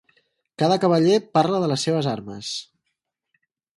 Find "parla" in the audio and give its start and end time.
1.39-1.59